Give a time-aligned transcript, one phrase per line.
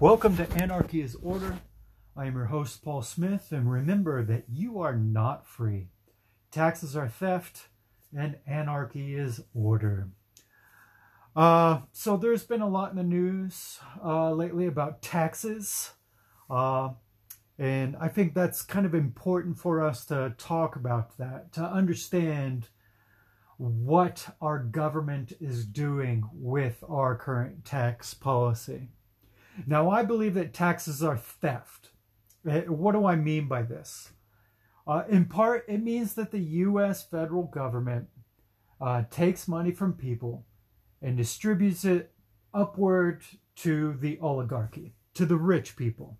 [0.00, 1.58] Welcome to Anarchy is Order.
[2.16, 5.88] I am your host, Paul Smith, and remember that you are not free.
[6.52, 7.66] Taxes are theft,
[8.16, 10.10] and anarchy is order.
[11.34, 15.90] Uh, so there's been a lot in the news uh, lately about taxes.
[16.48, 16.90] Uh,
[17.58, 22.68] and I think that's kind of important for us to talk about that, to understand
[23.56, 28.90] what our government is doing with our current tax policy.
[29.66, 31.90] Now, I believe that taxes are theft.
[32.48, 34.12] Eh, what do I mean by this?
[34.86, 37.02] Uh, in part, it means that the U.S.
[37.02, 38.08] federal government
[38.80, 40.46] uh, takes money from people
[41.02, 42.12] and distributes it
[42.54, 43.22] upward
[43.56, 46.18] to the oligarchy, to the rich people.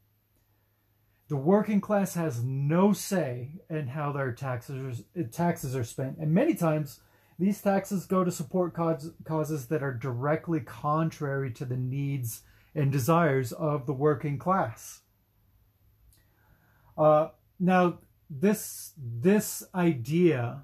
[1.29, 6.55] The working class has no say in how their taxes taxes are spent, and many
[6.55, 7.01] times
[7.39, 12.43] these taxes go to support cause, causes that are directly contrary to the needs
[12.75, 15.01] and desires of the working class.
[16.97, 17.29] Uh,
[17.61, 17.99] now,
[18.31, 20.63] this this idea,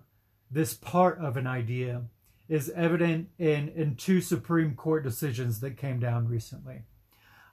[0.51, 2.03] this part of an idea,
[2.49, 6.83] is evident in in two Supreme Court decisions that came down recently.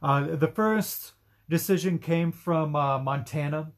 [0.01, 1.13] Uh, the first
[1.49, 3.71] decision came from uh, Montana,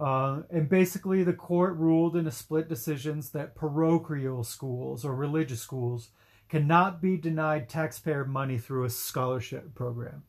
[0.00, 5.60] uh, and basically the court ruled in a split decisions that parochial schools or religious
[5.60, 6.10] schools
[6.52, 10.22] cannot be denied taxpayer money through a scholarship program.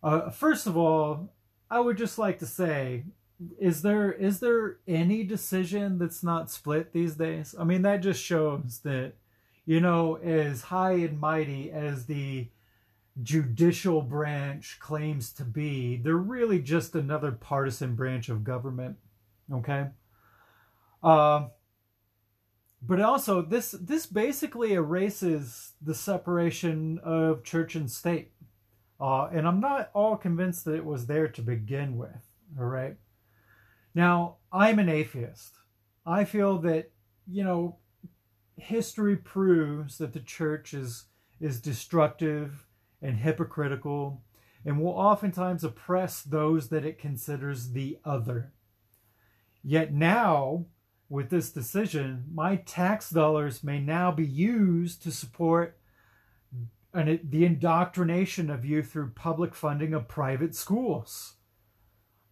[0.00, 1.34] Uh, first of all,
[1.68, 3.02] I would just like to say,
[3.58, 7.52] is there is there any decision that's not split these days?
[7.58, 9.14] I mean, that just shows that,
[9.66, 12.48] you know, as high and mighty as the
[13.24, 18.98] judicial branch claims to be, they're really just another partisan branch of government.
[19.52, 19.86] Okay.
[21.02, 21.48] Uh,
[22.84, 28.32] but also this this basically erases the separation of church and state.
[29.00, 32.96] Uh, and i'm not all convinced that it was there to begin with all right?
[33.94, 35.54] Now i'm an atheist.
[36.04, 36.90] I feel that
[37.26, 37.76] you know
[38.56, 41.06] history proves that the church is
[41.40, 42.66] is destructive
[43.00, 44.22] and hypocritical
[44.64, 48.52] and will oftentimes oppress those that it considers the other.
[49.64, 50.66] Yet now
[51.12, 55.76] with this decision, my tax dollars may now be used to support
[56.94, 61.34] an, the indoctrination of you through public funding of private schools.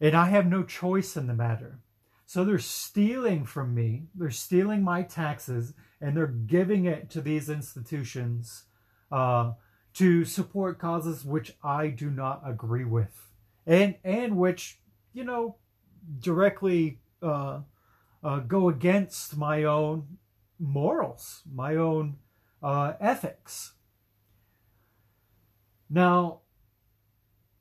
[0.00, 1.80] And I have no choice in the matter.
[2.24, 7.50] So they're stealing from me, they're stealing my taxes, and they're giving it to these
[7.50, 8.64] institutions
[9.12, 9.52] uh,
[9.92, 13.28] to support causes which I do not agree with,
[13.66, 14.78] and and which
[15.12, 15.56] you know
[16.20, 17.60] directly uh,
[18.22, 20.18] uh, go against my own
[20.58, 22.16] morals, my own
[22.62, 23.72] uh, ethics.
[25.88, 26.40] Now,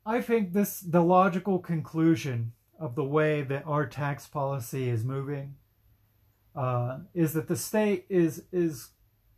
[0.05, 5.55] I think this the logical conclusion of the way that our tax policy is moving
[6.55, 8.89] uh, is that the state is is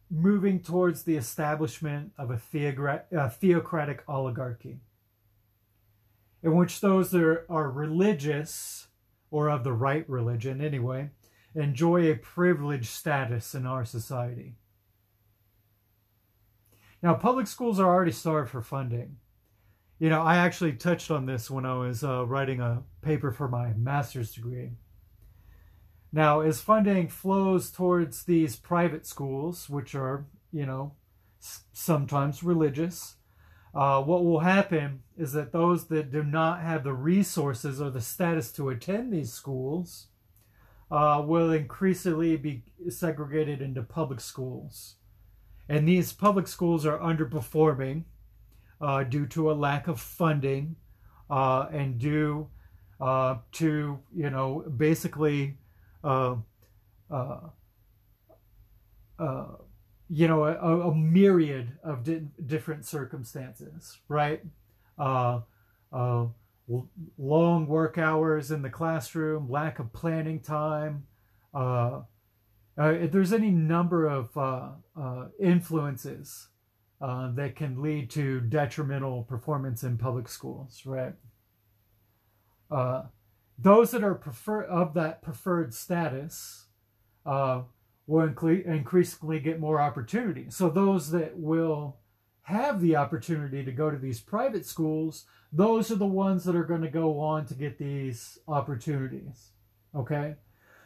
[0.10, 4.80] moving towards the establishment of a, theogra- a theocratic oligarchy,
[6.44, 8.88] in which those that are, are religious
[9.32, 11.10] or of the right religion anyway,
[11.56, 14.56] enjoy a privileged status in our society.
[17.02, 19.18] Now, public schools are already starved for funding.
[19.98, 23.48] You know, I actually touched on this when I was uh, writing a paper for
[23.48, 24.72] my master's degree.
[26.12, 30.94] Now, as funding flows towards these private schools, which are, you know,
[31.40, 33.16] sometimes religious,
[33.74, 38.02] uh, what will happen is that those that do not have the resources or the
[38.02, 40.08] status to attend these schools
[40.90, 44.96] uh, will increasingly be segregated into public schools.
[45.70, 48.04] And these public schools are underperforming
[48.82, 50.76] uh, due to a lack of funding
[51.30, 52.50] uh, and due
[53.00, 55.58] uh, to, you know, basically
[56.04, 56.36] uh,
[60.14, 64.42] you know, a, a myriad of di- different circumstances, right?
[64.98, 65.40] Uh,
[65.94, 66.26] uh,
[67.18, 71.08] long work hours in the classroom, lack of planning time.
[71.54, 72.02] Uh,
[72.78, 74.70] uh if there's any number of uh,
[75.00, 76.50] uh, influences
[77.00, 81.14] that can lead to detrimental performance in public schools, right?
[83.58, 86.66] those that are prefer of that preferred status
[88.12, 90.48] will increasingly get more opportunity.
[90.50, 91.96] So those that will
[92.42, 95.24] have the opportunity to go to these private schools,
[95.54, 99.52] those are the ones that are going to go on to get these opportunities.
[99.96, 100.36] Okay?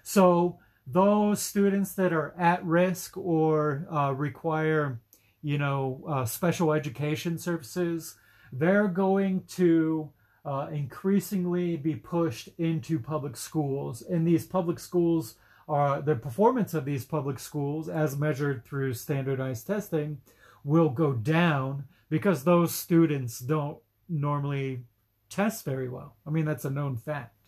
[0.03, 5.01] So those students that are at risk or uh, require,
[5.41, 8.17] you know, uh, special education services,
[8.53, 10.11] they're going to
[10.45, 14.03] uh, increasingly be pushed into public schools.
[14.03, 15.37] And these public schools
[15.67, 20.19] are the performance of these public schools, as measured through standardized testing,
[20.63, 23.77] will go down because those students don't
[24.07, 24.83] normally
[25.29, 26.15] test very well.
[26.25, 27.47] I mean, that's a known fact,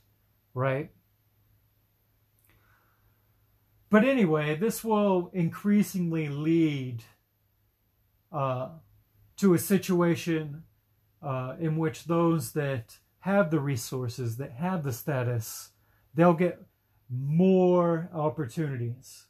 [0.54, 0.92] right?
[3.90, 7.04] But anyway, this will increasingly lead
[8.32, 8.70] uh,
[9.38, 10.64] to a situation
[11.22, 15.70] uh, in which those that have the resources, that have the status,
[16.14, 16.60] they'll get
[17.10, 19.26] more opportunities.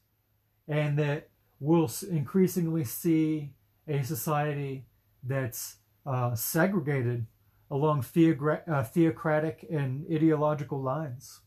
[0.68, 1.30] And that
[1.60, 3.54] we'll increasingly see
[3.88, 4.86] a society
[5.24, 7.26] that's uh, segregated
[7.70, 11.42] along theogra- uh, theocratic and ideological lines.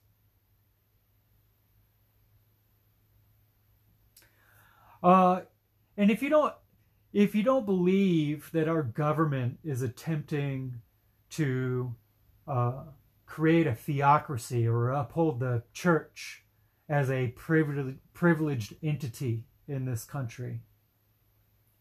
[5.02, 5.40] Uh,
[5.96, 6.54] and if you don't
[7.12, 10.80] if you don't believe that our government is attempting
[11.30, 11.94] to
[12.46, 12.84] uh,
[13.30, 16.44] create a theocracy or uphold the church
[16.88, 20.62] as a privileged, entity in this country,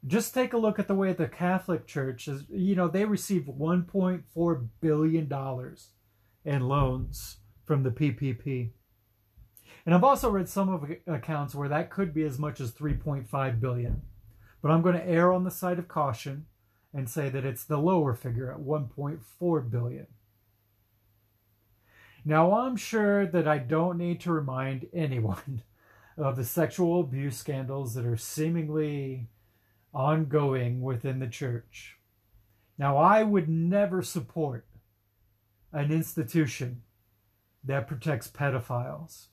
[0.05, 2.43] just take a look at the way the Catholic Church is.
[2.49, 5.87] You know, they received 1.4 billion dollars
[6.45, 8.69] in loans from the PPP.
[9.87, 13.59] And I've also read some of accounts where that could be as much as 3.5
[13.59, 14.03] billion.
[14.61, 16.45] But I'm going to err on the side of caution
[16.93, 20.05] and say that it's the lower figure at 1.4 billion.
[22.25, 25.63] Now, I'm sure that I don't need to remind anyone
[26.17, 29.29] of the sexual abuse scandals that are seemingly
[29.93, 31.97] ongoing within the church.
[32.77, 34.65] Now, I would never support
[35.71, 36.81] an institution
[37.63, 39.27] that protects pedophiles.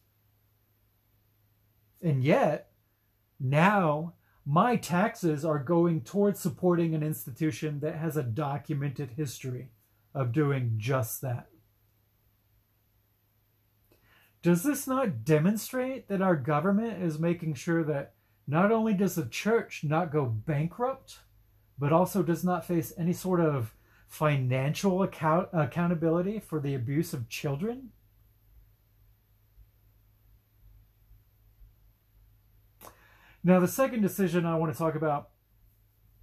[2.03, 2.71] And yet,
[3.41, 9.71] now my taxes are going towards supporting an institution that has a documented history
[10.15, 11.49] of doing just that.
[14.47, 18.13] Does this not demonstrate that our government is making sure that
[18.47, 21.19] not only does the church not go bankrupt,
[21.77, 23.75] but also does not face any sort of
[24.07, 27.91] financial account- accountability for the abuse of children?
[33.43, 35.31] Now, the second decision I want to talk about,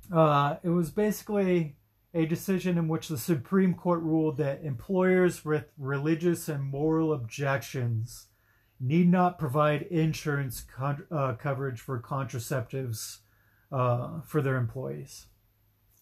[0.10, 1.76] uh, it was basically
[2.14, 8.28] a decision in which the Supreme Court ruled that employers with religious and moral objections
[8.80, 13.20] need not provide insurance uh, coverage for contraceptives
[13.72, 15.28] uh, for their employees.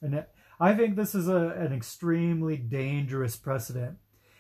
[0.01, 0.29] And it,
[0.59, 3.97] I think this is a, an extremely dangerous precedent.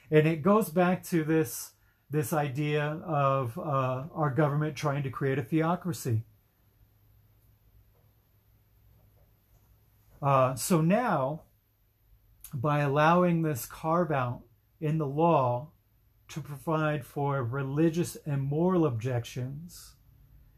[0.09, 1.71] And it goes back to this,
[2.09, 6.23] this idea of uh, our government trying to create a theocracy.
[10.21, 11.43] Uh, so now,
[12.53, 14.41] by allowing this carve out
[14.79, 15.69] in the law
[16.29, 19.95] to provide for religious and moral objections,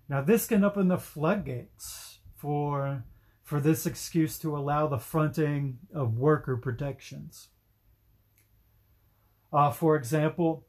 [0.10, 3.04] now this can open the floodgates for
[3.42, 7.50] for this excuse to allow the fronting of worker protections.
[9.52, 10.66] Uh, for example,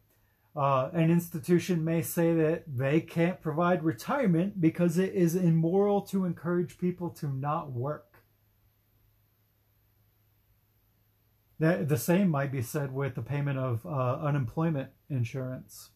[0.56, 6.25] uh, an institution may say that they can't provide retirement because it is immoral to
[6.25, 8.13] encourage people to not work.
[11.59, 15.90] That, the same might be said with the payment of uh, unemployment insurance.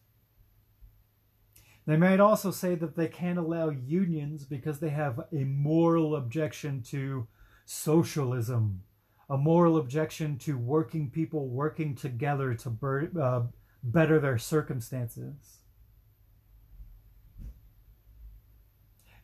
[1.85, 6.83] They might also say that they can't allow unions because they have a moral objection
[6.83, 7.27] to
[7.65, 8.83] socialism,
[9.29, 13.41] a moral objection to working people working together to ber- uh,
[13.83, 15.58] better their circumstances.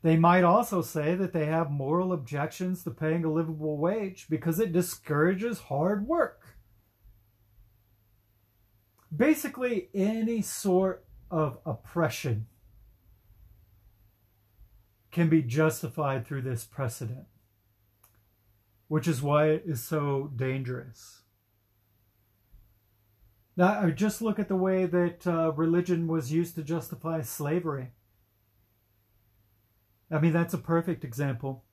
[0.06, 4.60] They might also say that they have moral objections to paying a livable wage because
[4.60, 6.56] it discourages hard work.
[9.14, 12.46] Basically, any sort of oppression
[15.12, 17.26] can be justified through this precedent,
[18.88, 21.24] which is why it is so dangerous.
[23.58, 27.94] Now, just look at the way that uh, religion was used to justify slavery.
[30.12, 31.66] I mean, that's a perfect example.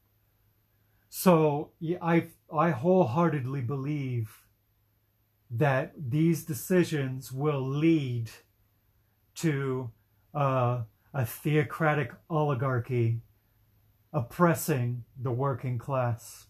[1.09, 4.47] So I I wholeheartedly believe
[5.51, 8.31] that these decisions will lead
[9.35, 9.91] to
[10.35, 13.21] uh, a theocratic oligarchy
[14.13, 16.47] oppressing the working class.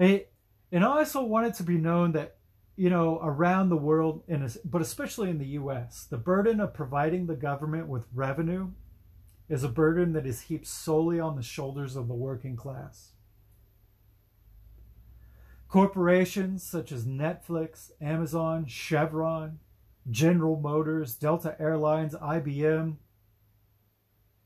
[0.00, 2.37] and I also want it to be known that
[2.78, 7.26] you know, around the world, in but especially in the U.S., the burden of providing
[7.26, 8.70] the government with revenue
[9.48, 13.14] is a burden that is heaped solely on the shoulders of the working class.
[15.66, 19.58] Corporations such as Netflix, Amazon, Chevron,
[20.08, 22.94] General Motors, Delta Airlines, IBM.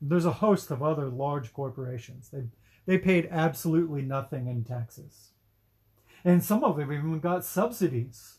[0.01, 2.31] There's a host of other large corporations.
[2.33, 2.45] They,
[2.87, 5.32] they paid absolutely nothing in taxes.
[6.25, 8.37] And some of them even got subsidies.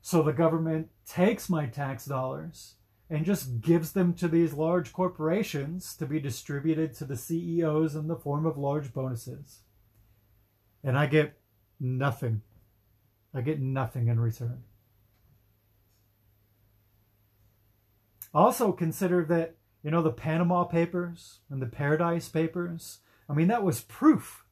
[0.00, 2.76] So the government takes my tax dollars
[3.10, 8.06] and just gives them to these large corporations to be distributed to the CEOs in
[8.06, 9.60] the form of large bonuses.
[10.82, 11.38] And I get
[11.78, 12.42] nothing.
[13.34, 14.62] I get nothing in return.
[18.32, 23.64] Also consider that, you know, the Panama Papers and the Paradise Papers, I mean, that
[23.64, 24.44] was proof.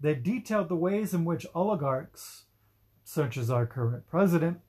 [0.00, 2.44] They detailed the ways in which oligarchs,
[3.04, 4.60] such as our current president,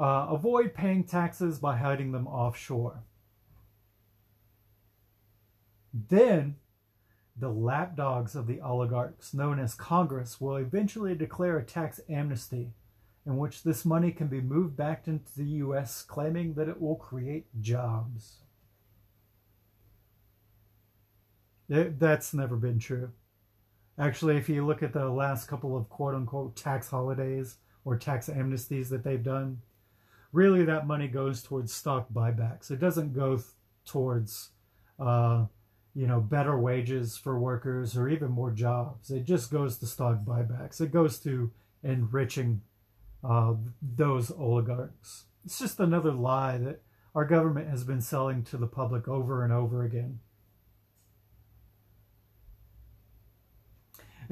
[0.00, 3.04] uh, avoid paying taxes by hiding them offshore.
[5.94, 6.56] Then,
[7.36, 12.72] the lapdogs of the oligarchs, known as Congress, will eventually declare a tax amnesty
[13.24, 16.96] in which this money can be moved back into the U.S., claiming that it will
[16.96, 18.38] create jobs.
[21.68, 23.12] It, that's never been true.
[24.02, 28.28] Actually, if you look at the last couple of quote unquote tax holidays or tax
[28.28, 29.60] amnesties that they've done,
[30.32, 32.72] really that money goes towards stock buybacks.
[32.72, 33.46] It doesn't go th-
[33.84, 34.50] towards,
[34.98, 35.44] uh,
[35.94, 39.12] you know, better wages for workers or even more jobs.
[39.12, 40.80] It just goes to stock buybacks.
[40.80, 41.52] It goes to
[41.84, 42.62] enriching
[43.22, 45.26] uh, those oligarchs.
[45.44, 46.82] It's just another lie that
[47.14, 50.18] our government has been selling to the public over and over again.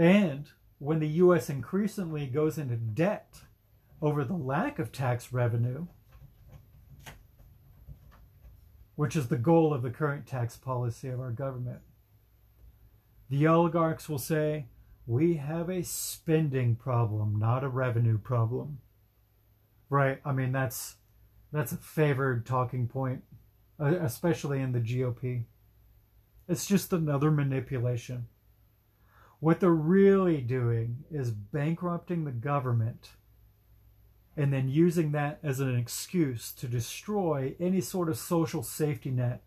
[0.01, 1.51] And when the U.S.
[1.51, 3.41] increasingly goes into debt
[4.01, 5.89] over the lack of tax revenue,
[8.97, 11.81] which is the goal of the current tax policy of our government,
[13.29, 14.69] the oligarchs will say,
[15.07, 18.79] we have a spending problem, not a revenue problem.
[19.91, 20.19] Right.
[20.25, 20.97] I mean, that's
[21.53, 23.23] that's a favored talking point,
[23.79, 25.45] especially in the GOP.
[26.49, 28.29] It's just another manipulation.
[29.41, 33.11] What they're really doing is bankrupting the government
[34.37, 39.43] and then using that as an excuse to destroy any sort of social safety net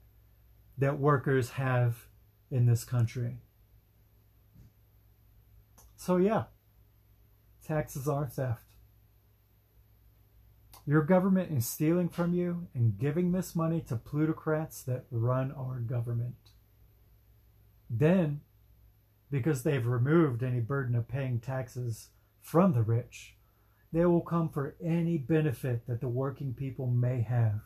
[0.77, 2.07] that workers have
[2.51, 3.37] in this country.
[5.95, 6.45] So, yeah,
[7.65, 8.73] taxes are theft.
[10.85, 15.79] Your government is stealing from you and giving this money to plutocrats that run our
[15.79, 16.35] government.
[17.89, 18.41] Then,
[19.33, 22.09] because they've removed any burden of paying taxes
[22.39, 23.33] from the rich,
[23.91, 27.61] they will come for any benefit that the working people may have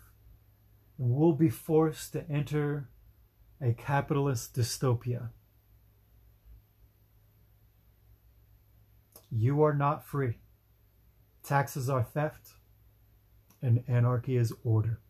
[0.98, 2.88] and will be forced to enter
[3.62, 5.28] a capitalist dystopia.
[9.30, 10.38] You are not free.
[11.44, 12.54] Taxes are theft,
[13.62, 15.02] and anarchy is order.